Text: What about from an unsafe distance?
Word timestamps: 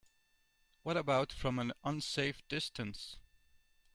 What 0.81 0.97
about 0.97 1.31
from 1.31 1.59
an 1.59 1.73
unsafe 1.83 2.41
distance? 2.47 3.17